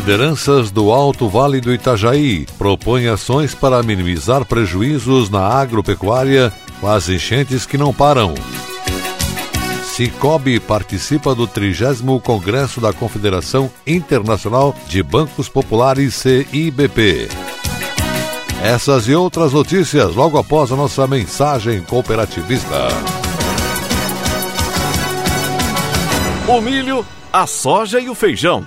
[0.00, 7.10] Lideranças do Alto Vale do Itajaí propõem ações para minimizar prejuízos na agropecuária com as
[7.10, 8.32] enchentes que não param.
[9.84, 17.28] Cicobi participa do 30 Congresso da Confederação Internacional de Bancos Populares CIBP.
[18.62, 22.88] Essas e outras notícias logo após a nossa mensagem cooperativista.
[26.48, 28.66] O milho, a soja e o feijão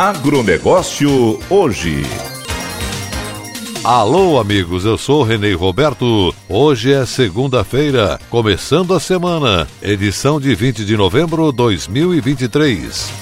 [0.00, 2.02] Agronegócio hoje.
[3.84, 6.34] Alô, amigos, eu sou Renê Roberto.
[6.48, 13.12] Hoje é segunda-feira, começando a semana, edição de 20 de novembro de 2023.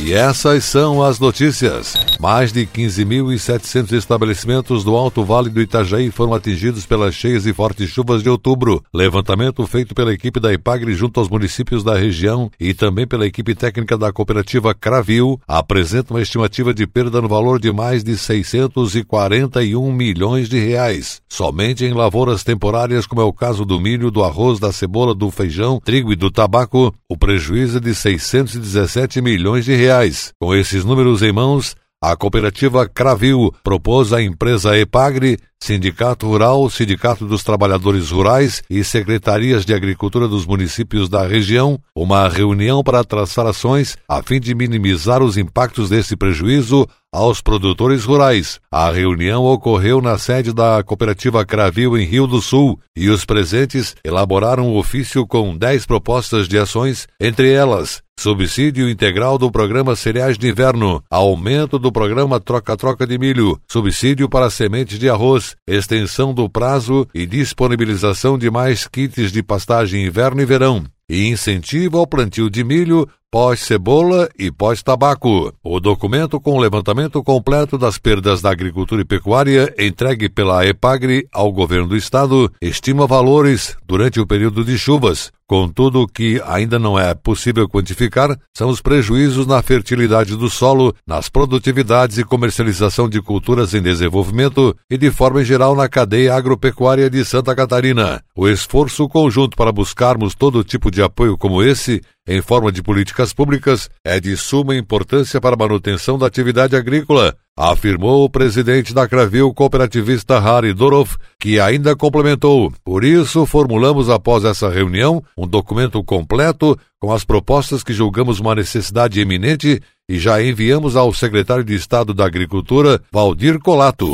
[0.00, 1.94] E essas são as notícias.
[2.18, 7.90] Mais de 15.700 estabelecimentos do Alto Vale do Itajaí foram atingidos pelas cheias e fortes
[7.90, 8.82] chuvas de outubro.
[8.92, 13.54] Levantamento feito pela equipe da IPAGRE junto aos municípios da região e também pela equipe
[13.54, 19.92] técnica da cooperativa Cravil apresenta uma estimativa de perda no valor de mais de 641
[19.92, 21.20] milhões de reais.
[21.28, 25.30] Somente em lavouras temporárias, como é o caso do milho, do arroz, da cebola, do
[25.30, 30.32] feijão, trigo e do tabaco, o prejuízo é de 617 milhões de reais.
[30.40, 37.26] Com esses números em mãos, a cooperativa Cravil propôs à empresa Epagre Sindicato Rural, Sindicato
[37.26, 43.46] dos Trabalhadores Rurais e Secretarias de Agricultura dos municípios da região uma reunião para traçar
[43.46, 46.86] ações a fim de minimizar os impactos desse prejuízo
[47.16, 48.60] aos produtores rurais.
[48.70, 53.96] A reunião ocorreu na sede da cooperativa Cravil em Rio do Sul e os presentes
[54.04, 60.38] elaboraram um ofício com 10 propostas de ações, entre elas subsídio integral do programa Cereais
[60.38, 66.48] de Inverno, aumento do programa Troca-Troca de Milho, subsídio para sementes de arroz, extensão do
[66.48, 72.50] prazo e disponibilização de mais kits de pastagem inverno e verão, e incentivo ao plantio
[72.50, 75.52] de milho pós-cebola e pós-tabaco.
[75.62, 81.28] O documento com o levantamento completo das perdas da agricultura e pecuária entregue pela EPAGRE
[81.32, 85.30] ao governo do estado estima valores durante o período de chuvas.
[85.46, 90.94] Contudo, o que ainda não é possível quantificar são os prejuízos na fertilidade do solo,
[91.06, 97.08] nas produtividades e comercialização de culturas em desenvolvimento e, de forma geral, na cadeia agropecuária
[97.08, 98.24] de Santa Catarina.
[98.38, 103.32] O esforço conjunto para buscarmos todo tipo de apoio como esse em forma de políticas
[103.32, 109.08] públicas é de suma importância para a manutenção da atividade agrícola, afirmou o presidente da
[109.08, 112.70] Cravil cooperativista Harry Dorov, que ainda complementou.
[112.84, 118.54] Por isso, formulamos após essa reunião um documento completo com as propostas que julgamos uma
[118.54, 119.80] necessidade eminente
[120.10, 124.06] e já enviamos ao secretário de Estado da Agricultura, Valdir Colato.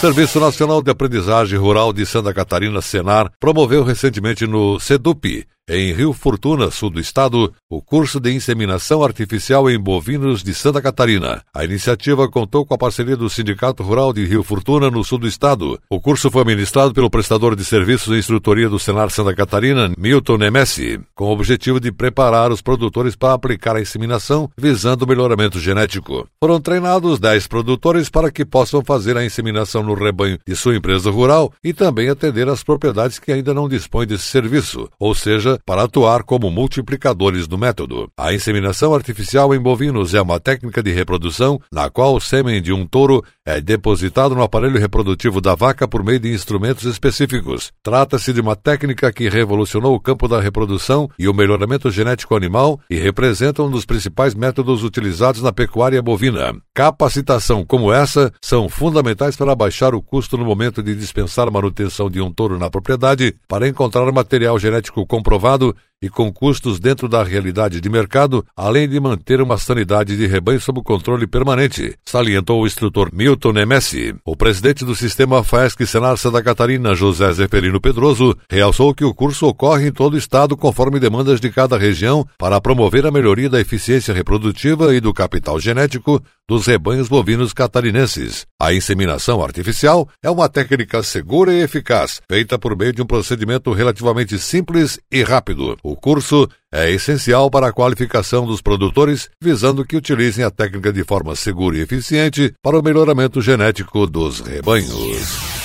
[0.00, 6.12] Serviço Nacional de Aprendizagem Rural de Santa Catarina, Senar, promoveu recentemente no SEDUP em Rio
[6.12, 11.42] Fortuna, sul do estado, o curso de inseminação artificial em bovinos de Santa Catarina.
[11.52, 15.26] A iniciativa contou com a parceria do Sindicato Rural de Rio Fortuna, no sul do
[15.26, 15.76] estado.
[15.90, 20.36] O curso foi ministrado pelo prestador de serviços e instrutoria do Senar Santa Catarina, Milton
[20.36, 25.58] Nemessi, com o objetivo de preparar os produtores para aplicar a inseminação visando o melhoramento
[25.58, 26.28] genético.
[26.38, 31.10] Foram treinados 10 produtores para que possam fazer a inseminação no rebanho de sua empresa
[31.10, 35.84] rural e também atender às propriedades que ainda não dispõem desse serviço, ou seja, para
[35.84, 38.10] atuar como multiplicadores do método.
[38.16, 42.72] A inseminação artificial em bovinos é uma técnica de reprodução na qual o sêmen de
[42.72, 47.72] um touro é depositado no aparelho reprodutivo da vaca por meio de instrumentos específicos.
[47.82, 52.80] Trata-se de uma técnica que revolucionou o campo da reprodução e o melhoramento genético animal
[52.90, 56.52] e representa um dos principais métodos utilizados na pecuária bovina.
[56.74, 62.10] Capacitação como essa são fundamentais para baixar o custo no momento de dispensar a manutenção
[62.10, 67.22] de um touro na propriedade, para encontrar material genético comprovado e com custos dentro da
[67.22, 72.66] realidade de mercado, além de manter uma sanidade de rebanho sob controle permanente, salientou o
[72.66, 74.14] instrutor Milton Nemessi.
[74.24, 79.46] O presidente do sistema FAESC Senar Santa Catarina, José Zeferino Pedroso, realçou que o curso
[79.46, 83.60] ocorre em todo o estado conforme demandas de cada região para promover a melhoria da
[83.60, 88.46] eficiência reprodutiva e do capital genético dos rebanhos bovinos catarinenses.
[88.60, 93.72] A inseminação artificial é uma técnica segura e eficaz, feita por meio de um procedimento
[93.72, 95.76] relativamente simples e rápido.
[95.82, 101.04] O curso é essencial para a qualificação dos produtores, visando que utilizem a técnica de
[101.04, 105.56] forma segura e eficiente para o melhoramento genético dos rebanhos.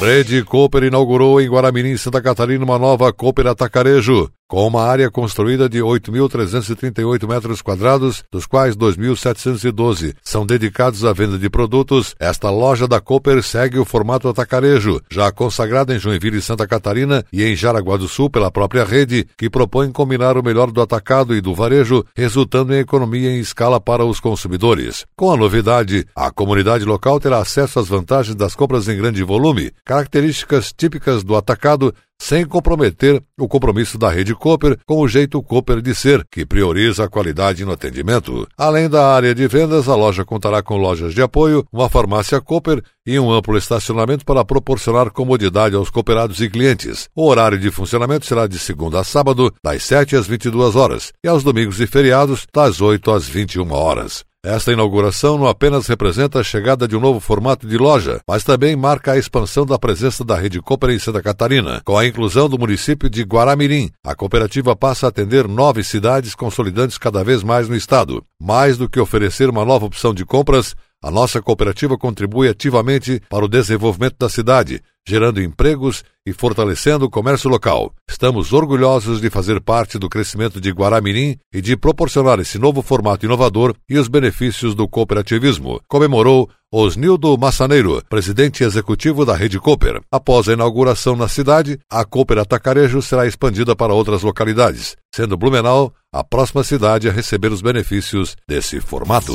[0.00, 5.68] Rede Cooper inaugurou em Guaramirim, Santa Catarina, uma nova Cooper Atacarejo com uma área construída
[5.68, 12.14] de 8.338 metros quadrados, dos quais 2.712 são dedicados à venda de produtos.
[12.18, 17.24] Esta loja da Cooper segue o formato atacarejo, já consagrada em Joinville e Santa Catarina
[17.32, 21.34] e em Jaraguá do Sul pela própria rede, que propõe combinar o melhor do atacado
[21.34, 25.04] e do varejo, resultando em economia em escala para os consumidores.
[25.16, 29.72] Com a novidade, a comunidade local terá acesso às vantagens das compras em grande volume,
[29.84, 35.80] características típicas do atacado sem comprometer o compromisso da rede Cooper com o jeito Cooper
[35.80, 38.46] de ser, que prioriza a qualidade no atendimento.
[38.56, 42.82] Além da área de vendas, a loja contará com lojas de apoio, uma farmácia Cooper
[43.06, 47.08] e um amplo estacionamento para proporcionar comodidade aos cooperados e clientes.
[47.14, 51.28] O horário de funcionamento será de segunda a sábado, das 7 às 22 horas, e
[51.28, 54.24] aos domingos e feriados, das 8 às 21 horas.
[54.44, 58.76] Esta inauguração não apenas representa a chegada de um novo formato de loja, mas também
[58.76, 61.80] marca a expansão da presença da Rede Cooper em Santa Catarina.
[61.82, 66.98] Com a inclusão do município de Guaramirim, a cooperativa passa a atender nove cidades consolidantes
[66.98, 68.22] cada vez mais no estado.
[68.38, 73.44] Mais do que oferecer uma nova opção de compras, a nossa cooperativa contribui ativamente para
[73.44, 77.92] o desenvolvimento da cidade, gerando empregos e fortalecendo o comércio local.
[78.08, 83.26] Estamos orgulhosos de fazer parte do crescimento de Guaramirim e de proporcionar esse novo formato
[83.26, 90.00] inovador e os benefícios do cooperativismo, comemorou Osnildo Massaneiro, presidente executivo da Rede Cooper.
[90.10, 95.92] Após a inauguração na cidade, a Cooper Atacarejo será expandida para outras localidades, sendo Blumenau
[96.10, 99.34] a próxima cidade a receber os benefícios desse formato.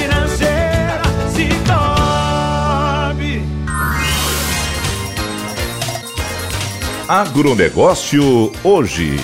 [7.11, 9.17] Agronegócio hoje.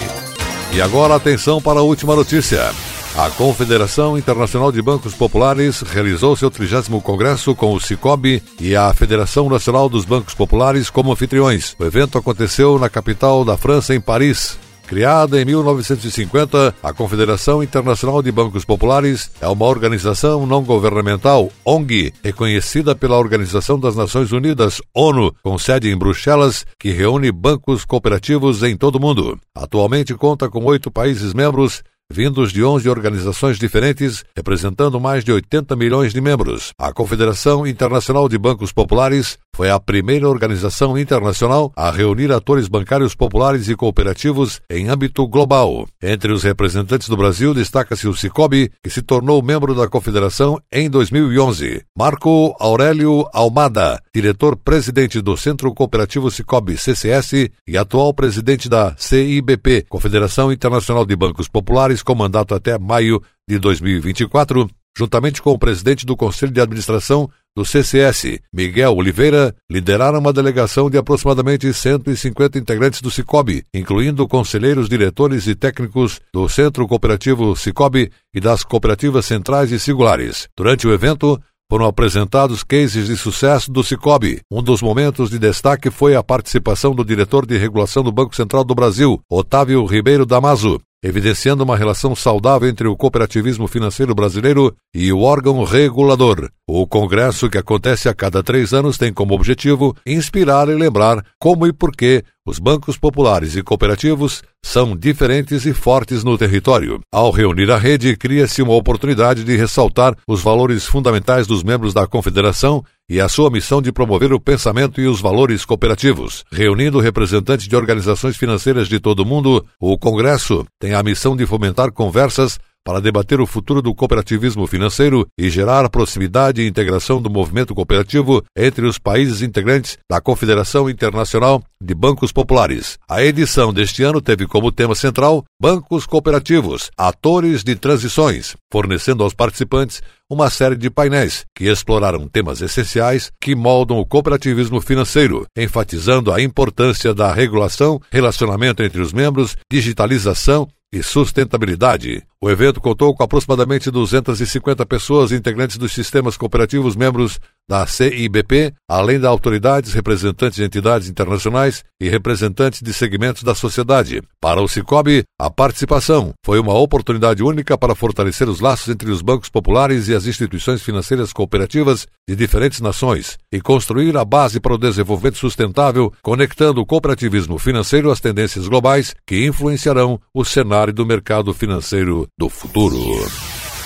[0.73, 2.69] E agora atenção para a última notícia.
[3.15, 8.93] A Confederação Internacional de Bancos Populares realizou seu 30 congresso com o Cicobi e a
[8.93, 11.77] Federação Nacional dos Bancos Populares como anfitriões.
[11.79, 14.59] O evento aconteceu na capital da França, em Paris.
[14.87, 22.13] Criada em 1950, a Confederação Internacional de Bancos Populares é uma organização não governamental, ONG,
[22.23, 28.63] reconhecida pela Organização das Nações Unidas, ONU, com sede em Bruxelas, que reúne bancos cooperativos
[28.63, 29.37] em todo o mundo.
[29.53, 35.75] Atualmente conta com oito países membros vindos de 11 organizações diferentes, representando mais de 80
[35.75, 36.71] milhões de membros.
[36.77, 43.15] A Confederação Internacional de Bancos Populares foi a primeira organização internacional a reunir atores bancários
[43.15, 45.87] populares e cooperativos em âmbito global.
[45.99, 50.87] Entre os representantes do Brasil destaca-se o Cicobi, que se tornou membro da Confederação em
[50.87, 51.81] 2011.
[51.97, 60.51] Marco Aurélio Almada, diretor-presidente do Centro Cooperativo Cicobi CCS e atual presidente da CIBP, Confederação
[60.51, 66.15] Internacional de Bancos Populares, com mandato até maio de 2024, juntamente com o presidente do
[66.15, 73.09] Conselho de Administração do CCS, Miguel Oliveira, lideraram uma delegação de aproximadamente 150 integrantes do
[73.09, 79.79] Cicobi, incluindo conselheiros, diretores e técnicos do Centro Cooperativo Cicobi e das cooperativas centrais e
[79.79, 80.47] singulares.
[80.55, 84.39] Durante o evento, foram apresentados cases de sucesso do Cicobi.
[84.49, 88.63] Um dos momentos de destaque foi a participação do diretor de regulação do Banco Central
[88.63, 95.11] do Brasil, Otávio Ribeiro Damaso, evidenciando uma relação saudável entre o cooperativismo financeiro brasileiro e
[95.11, 96.49] o órgão regulador.
[96.69, 101.65] O congresso, que acontece a cada três anos, tem como objetivo inspirar e lembrar como
[101.65, 106.99] e por que os bancos populares e cooperativos são diferentes e fortes no território.
[107.09, 112.05] Ao reunir a rede, cria-se uma oportunidade de ressaltar os valores fundamentais dos membros da
[112.05, 116.43] confederação e a sua missão de promover o pensamento e os valores cooperativos.
[116.51, 121.45] Reunindo representantes de organizações financeiras de todo o mundo, o Congresso tem a missão de
[121.45, 127.29] fomentar conversas para debater o futuro do cooperativismo financeiro e gerar proximidade e integração do
[127.29, 132.97] movimento cooperativo entre os países integrantes da Confederação Internacional de Bancos Populares.
[133.05, 139.33] A edição deste ano teve como tema central Bancos Cooperativos, Atores de Transições, fornecendo aos
[139.33, 146.33] participantes uma série de painéis que exploraram temas essenciais que moldam o cooperativismo financeiro, enfatizando
[146.33, 152.23] a importância da regulação, relacionamento entre os membros, digitalização e sustentabilidade.
[152.41, 159.19] O evento contou com aproximadamente 250 pessoas integrantes dos sistemas cooperativos membros da CIBP, além
[159.19, 164.21] de autoridades, representantes de entidades internacionais e representantes de segmentos da sociedade.
[164.39, 169.21] Para o Cicobi, a participação foi uma oportunidade única para fortalecer os laços entre os
[169.21, 174.75] bancos populares e as instituições financeiras cooperativas de diferentes nações e construir a base para
[174.75, 181.05] o desenvolvimento sustentável, conectando o cooperativismo financeiro às tendências globais que influenciarão o cenário do
[181.05, 182.97] mercado financeiro do futuro.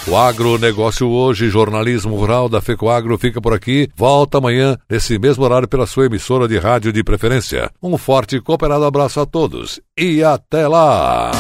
[0.08, 3.88] O agronegócio hoje, jornalismo rural da FECOAGro fica por aqui.
[3.96, 7.70] Volta amanhã, nesse mesmo horário, pela sua emissora de rádio de preferência.
[7.82, 11.32] Um forte e cooperado abraço a todos e até lá!